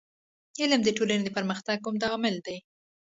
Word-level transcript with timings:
علم 0.61 0.81
د 0.83 0.89
ټولني 0.97 1.23
د 1.25 1.29
پرمختګ 1.37 1.77
عمده 1.87 2.07
عامل 2.11 2.35
دی. 2.45 2.57